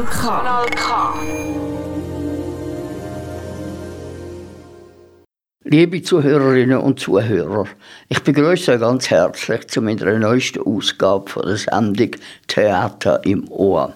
[0.00, 0.20] Kanal K.
[0.20, 1.14] Kanal K.
[5.64, 7.66] Liebe Zuhörerinnen und Zuhörer,
[8.08, 12.12] ich begrüße euch ganz herzlich zu meiner neuesten Ausgabe von der Sendung
[12.46, 13.92] Theater im Ohr.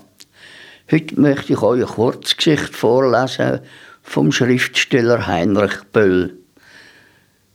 [0.91, 3.61] Heute möchte ich euch eine Kurzgeschichte vorlesen
[4.03, 6.44] vom Schriftsteller Heinrich Böll.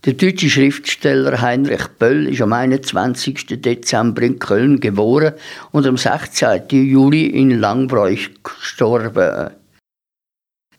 [0.06, 3.62] Der deutsche Schriftsteller Heinrich Böll ist am 21.
[3.62, 5.34] Dezember in Köln geboren
[5.72, 6.62] und am 16.
[6.70, 9.50] Juli in Langbräuch gestorben.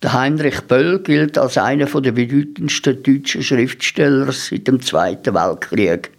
[0.02, 6.12] Der Heinrich Böll gilt als einer der bedeutendsten deutschen Schriftsteller seit dem Zweiten Weltkrieg.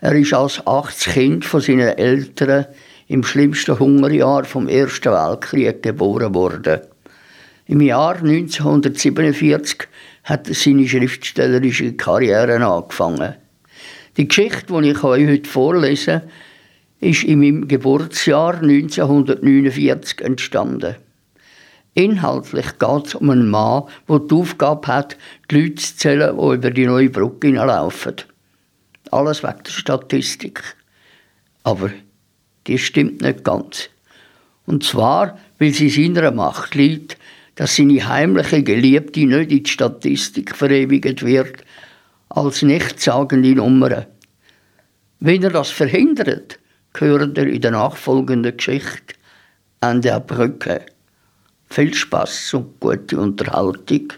[0.00, 2.64] Er ist als achtes Kind von seinen Eltern
[3.06, 6.80] im schlimmsten Hungerjahr vom Ersten Weltkrieg geboren worden.
[7.66, 9.88] Im Jahr 1947
[10.24, 13.34] hat seine schriftstellerische Karriere angefangen.
[14.16, 16.22] Die Geschichte, die ich euch heute vorlese,
[17.00, 20.96] ist in meinem Geburtsjahr 1949 entstanden.
[21.94, 25.16] Inhaltlich geht es um einen Mann, der die Aufgabe hat,
[25.50, 28.16] die Leute zu zählen, die über die neue Brücke hineinlaufen.
[29.10, 30.62] Alles wegen der Statistik.
[31.62, 31.90] Aber
[32.66, 33.90] die stimmt nicht ganz.
[34.66, 37.16] Und zwar, weil sie seiner Macht liegt,
[37.54, 41.64] dass seine heimliche Geliebte nicht in die Statistik verewigt wird,
[42.28, 44.06] als nichtssagende Nummer.
[45.20, 46.58] Wenn er das verhindert,
[46.92, 49.14] gehört er in der nachfolgenden Geschichte
[49.80, 50.86] an der Brücke.
[51.68, 54.12] Viel Spaß und gute Unterhaltung.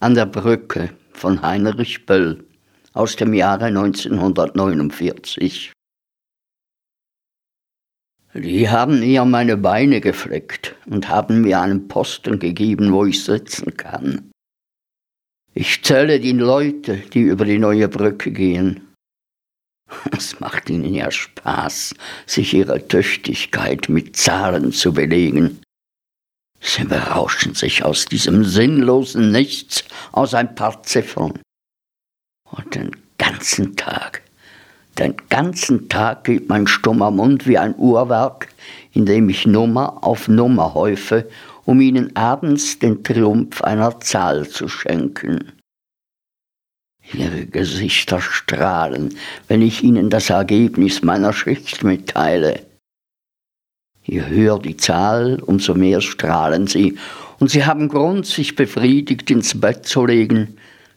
[0.00, 2.42] An der Brücke von Heinrich Böll
[2.94, 5.72] aus dem Jahre 1949.
[8.34, 13.76] Die haben mir meine Beine gefleckt und haben mir einen Posten gegeben, wo ich sitzen
[13.76, 14.30] kann.
[15.52, 18.86] Ich zähle die Leute, die über die neue Brücke gehen.
[20.16, 25.60] Es macht ihnen ja Spaß, sich ihre Tüchtigkeit mit Zahlen zu belegen.
[26.60, 31.40] Sie berauschen sich aus diesem sinnlosen Nichts, aus ein paar Ziffern.
[32.44, 34.22] Und den ganzen Tag
[34.98, 38.48] den ganzen Tag geht mein stummer Mund wie ein Uhrwerk,
[38.92, 41.28] in dem ich Nummer auf Nummer häufe,
[41.64, 45.52] um ihnen abends den Triumph einer Zahl zu schenken.
[47.12, 49.16] Ihre Gesichter strahlen,
[49.48, 52.66] wenn ich ihnen das Ergebnis meiner Schicht mitteile.
[54.02, 56.98] Je höher die Zahl, umso mehr strahlen sie,
[57.38, 60.56] und sie haben Grund, sich befriedigt ins Bett zu legen,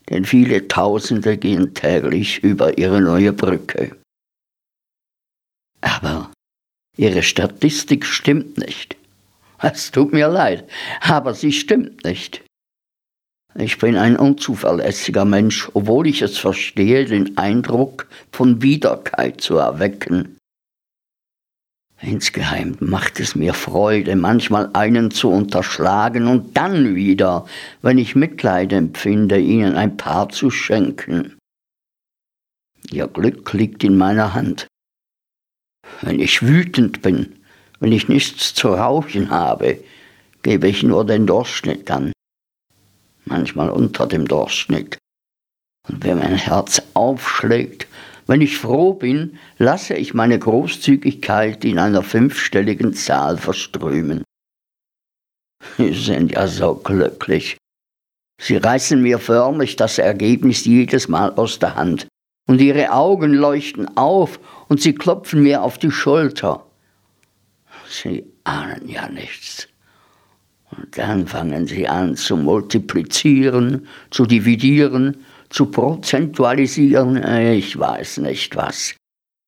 [0.09, 3.96] denn viele Tausende gehen täglich über ihre neue Brücke.
[5.81, 6.31] Aber
[6.97, 8.96] ihre Statistik stimmt nicht.
[9.62, 10.69] Es tut mir leid,
[11.02, 12.44] aber sie stimmt nicht.
[13.56, 20.38] Ich bin ein unzuverlässiger Mensch, obwohl ich es verstehe, den Eindruck von Biederkeit zu erwecken.
[22.03, 27.46] Insgeheim macht es mir Freude, manchmal einen zu unterschlagen und dann wieder,
[27.81, 31.38] wenn ich Mitleid empfinde, ihnen ein paar zu schenken.
[32.91, 34.68] Ihr Glück liegt in meiner Hand.
[36.02, 37.38] Wenn ich wütend bin,
[37.80, 39.81] wenn ich nichts zu rauchen habe,
[40.41, 42.12] gebe ich nur den Durchschnitt an.
[43.24, 44.97] Manchmal unter dem Durchschnitt.
[45.88, 47.88] Und wenn mein Herz aufschlägt,
[48.28, 54.23] wenn ich froh bin, lasse ich meine Großzügigkeit in einer fünfstelligen Zahl verströmen.
[55.78, 57.57] Sie sind ja so glücklich.
[58.41, 62.07] Sie reißen mir förmlich das Ergebnis jedes Mal aus der Hand,
[62.47, 66.66] und ihre Augen leuchten auf und sie klopfen mir auf die Schulter.
[67.88, 69.67] Sie ahnen ja nichts.
[70.72, 75.23] Und dann fangen sie an zu multiplizieren, zu dividieren
[75.53, 78.96] zu prozentualisieren, äh, ich weiß nicht was.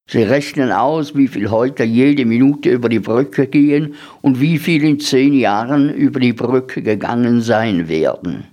[0.08, 4.84] Sie rechnen aus, wie viel heute jede Minute über die Brücke gehen und wie viel
[4.84, 8.46] in zehn Jahren über die Brücke gegangen sein werden.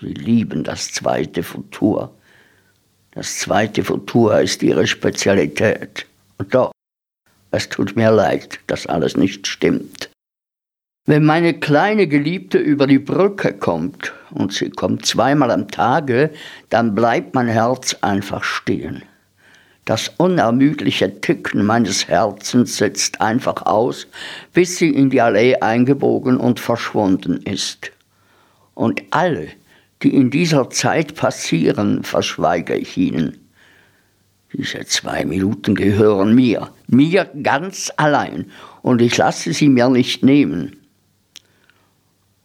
[0.00, 2.14] Sie lieben das zweite Futur.
[3.10, 6.06] Das zweite Futur ist ihre Spezialität.
[6.38, 6.70] Und doch,
[7.50, 10.10] es tut mir leid, dass alles nicht stimmt.
[11.06, 16.30] Wenn meine kleine Geliebte über die Brücke kommt, und sie kommt zweimal am Tage,
[16.70, 19.02] dann bleibt mein Herz einfach stehen.
[19.86, 24.08] Das unermüdliche Ticken meines Herzens setzt einfach aus,
[24.52, 27.92] bis sie in die Allee eingebogen und verschwunden ist.
[28.74, 29.48] Und alle,
[30.02, 33.38] die in dieser Zeit passieren, verschweige ich ihnen.
[34.52, 38.50] Diese zwei Minuten gehören mir, mir ganz allein,
[38.82, 40.85] und ich lasse sie mir nicht nehmen.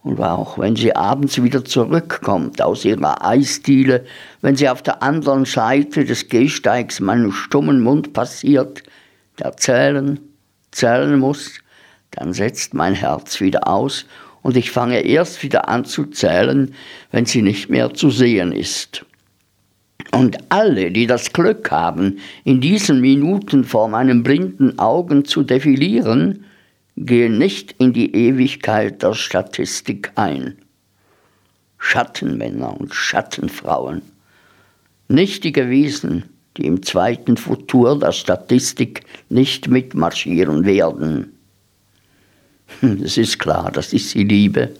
[0.02, 4.04] Und auch wenn sie abends wieder zurückkommt aus ihrer Eisdiele,
[4.40, 8.82] wenn sie auf der anderen Seite des Gehsteigs meinen stummen Mund passiert,
[9.38, 10.18] der zählen,
[10.72, 11.60] zählen muss,
[12.10, 14.06] dann setzt mein Herz wieder aus
[14.42, 16.74] und ich fange erst wieder an zu zählen,
[17.12, 19.06] wenn sie nicht mehr zu sehen ist.
[20.10, 26.44] Und alle, die das Glück haben, in diesen Minuten vor meinen blinden Augen zu defilieren,
[26.96, 30.58] gehen nicht in die Ewigkeit der Statistik ein.
[31.78, 34.02] Schattenmänner und Schattenfrauen,
[35.08, 36.24] nichtige Wesen,
[36.56, 41.36] die im zweiten Futur der Statistik nicht mitmarschieren werden.
[42.80, 44.72] Hm, es ist klar, dass ich sie liebe,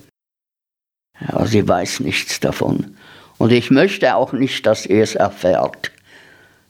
[1.26, 2.96] aber sie weiß nichts davon.
[3.38, 5.90] Und ich möchte auch nicht, dass er es erfährt.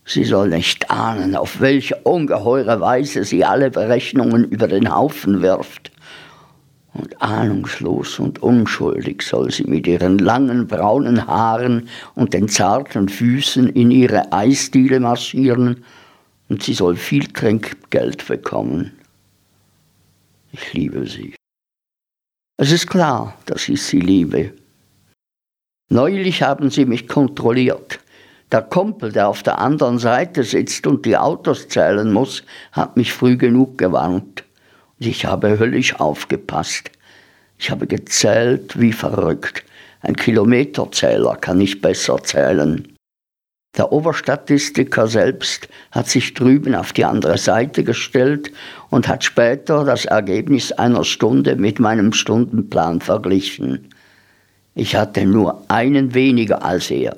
[0.04, 5.93] Sie soll nicht ahnen, auf welche ungeheure Weise sie alle Berechnungen über den Haufen wirft.
[6.94, 13.69] Und ahnungslos und unschuldig soll sie mit ihren langen braunen Haaren und den zarten Füßen
[13.70, 15.84] in ihre Eisdiele marschieren,
[16.48, 18.93] und sie soll viel Trinkgeld bekommen.
[20.52, 21.34] Ich liebe sie.
[22.58, 24.52] Es ist klar, dass ich sie liebe.
[25.88, 28.01] Neulich haben sie mich kontrolliert.
[28.52, 33.14] Der Kumpel, der auf der anderen Seite sitzt und die Autos zählen muss, hat mich
[33.14, 34.44] früh genug gewarnt.
[35.00, 36.90] Und ich habe höllisch aufgepasst.
[37.58, 39.64] Ich habe gezählt wie verrückt.
[40.02, 42.94] Ein Kilometerzähler kann nicht besser zählen.
[43.78, 48.52] Der Oberstatistiker selbst hat sich drüben auf die andere Seite gestellt
[48.90, 53.88] und hat später das Ergebnis einer Stunde mit meinem Stundenplan verglichen.
[54.75, 57.16] Ich hatte nur einen weniger als er.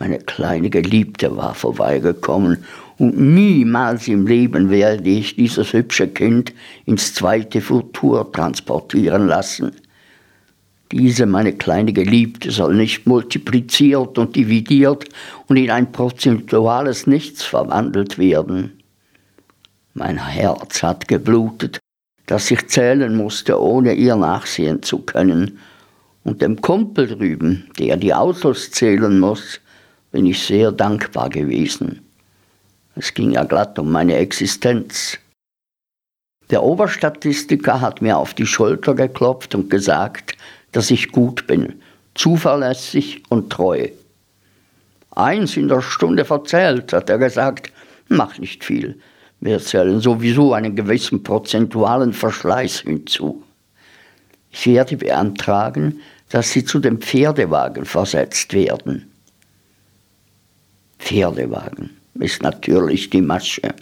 [0.00, 2.64] Meine kleine Geliebte war vorbeigekommen
[2.96, 6.54] und niemals im Leben werde ich dieses hübsche Kind
[6.86, 9.72] ins zweite Futur transportieren lassen.
[10.90, 15.04] Diese, meine kleine Geliebte, soll nicht multipliziert und dividiert
[15.48, 18.80] und in ein prozentuales Nichts verwandelt werden.
[19.92, 21.78] Mein Herz hat geblutet,
[22.24, 25.58] dass ich zählen musste, ohne ihr nachsehen zu können.
[26.24, 29.60] Und dem Kumpel drüben, der die Autos zählen muss,
[30.12, 32.00] bin ich sehr dankbar gewesen.
[32.96, 35.18] Es ging ja glatt um meine Existenz.
[36.50, 40.36] Der Oberstatistiker hat mir auf die Schulter geklopft und gesagt,
[40.72, 41.80] dass ich gut bin,
[42.14, 43.88] zuverlässig und treu.
[45.12, 47.72] Eins in der Stunde verzählt, hat er gesagt,
[48.08, 49.00] mach nicht viel.
[49.40, 53.42] Wir zählen sowieso einen gewissen prozentualen Verschleiß hinzu.
[54.50, 59.09] Ich werde beantragen, dass Sie zu dem Pferdewagen versetzt werden.
[61.00, 63.74] Pferdewagen ist natürlich die Masche.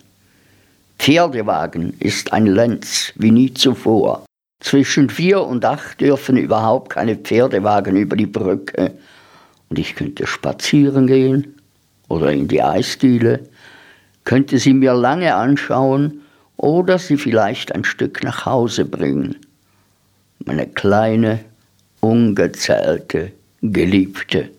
[0.99, 4.25] Pferdewagen ist ein Lenz wie nie zuvor.
[4.61, 8.93] Zwischen vier und acht dürfen überhaupt keine Pferdewagen über die Brücke.
[9.69, 11.55] Und ich könnte spazieren gehen
[12.09, 13.41] oder in die Eisdiele,
[14.25, 16.23] könnte sie mir lange anschauen
[16.56, 19.37] oder sie vielleicht ein Stück nach Hause bringen.
[20.44, 21.41] Meine kleine,
[22.00, 24.50] ungezählte Geliebte.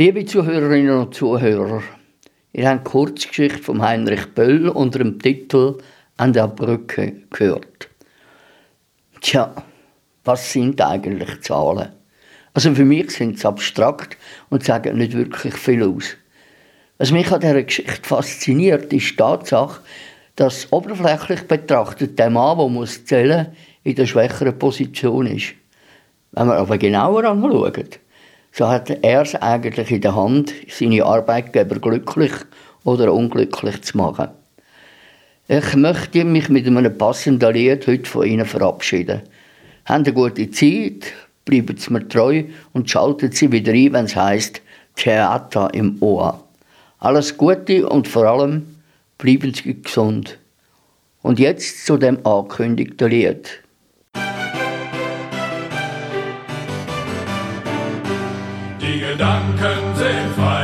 [0.00, 1.82] Liebe Zuhörerinnen und Zuhörer,
[2.54, 5.76] ihr habt die Kurzgeschichte von Heinrich Böll unter dem Titel
[6.16, 7.90] An der Brücke gehört.
[9.20, 9.54] Tja,
[10.24, 11.90] was sind eigentlich Zahlen?
[12.54, 14.16] Also für mich sind sie abstrakt
[14.48, 16.16] und sagen nicht wirklich viel aus.
[16.96, 19.82] Was mich an dieser Geschichte fasziniert, ist die Tatsache,
[20.34, 25.52] dass oberflächlich betrachtet der Mann, der muss zählen in der schwächeren Position ist.
[26.32, 28.00] Wenn man aber genauer anschaut,
[28.52, 32.32] so hat er es eigentlich in der Hand, seine Arbeitgeber glücklich
[32.84, 34.28] oder unglücklich zu machen.
[35.48, 39.22] Ich möchte mich mit einem passenden Lied heute von Ihnen verabschieden.
[39.84, 41.12] Haben eine gute Zeit,
[41.44, 44.62] bleiben Sie mir treu und schalten Sie wieder ein, wenn es heisst
[44.94, 46.44] Theater im Ohr.
[46.98, 48.76] Alles Gute und vor allem
[49.18, 50.38] bleiben Sie gesund.
[51.22, 53.48] Und jetzt zu dem angekündigten Lied.
[59.20, 60.59] Gedanken sind frei,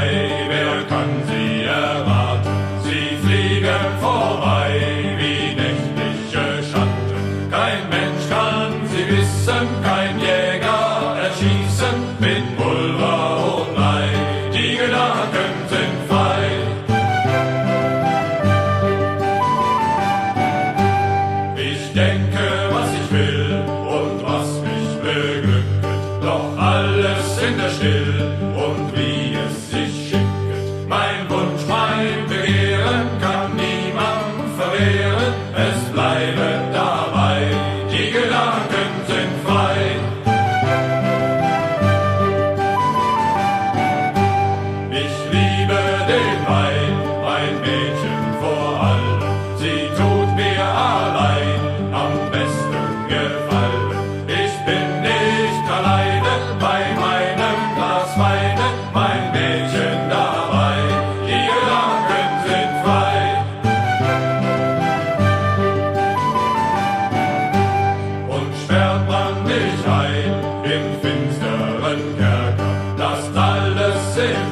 [27.46, 28.55] alles in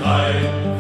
[0.05, 0.74] I.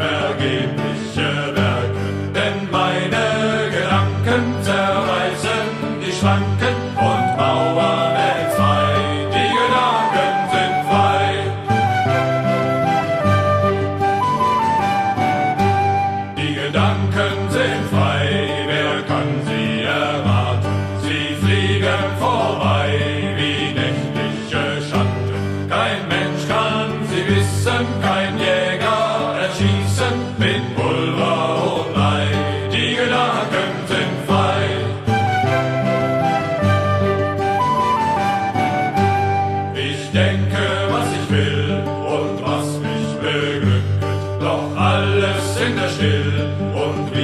[46.74, 47.23] und wir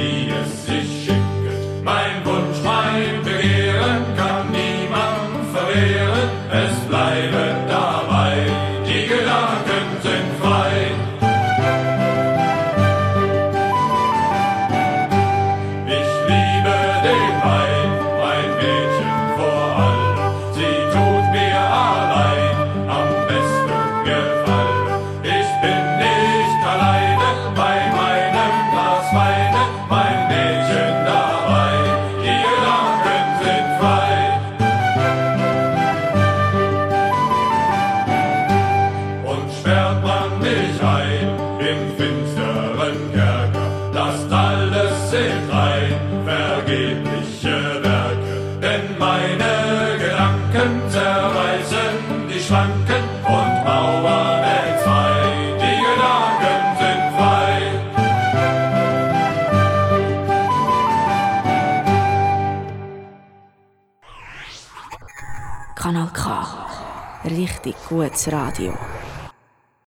[67.91, 69.00] gutes Radio.